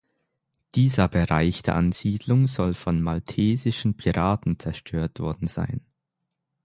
[0.73, 5.85] Dieser Bereich der Ansiedlung soll von Maltesischen Piraten zerstört worden sein.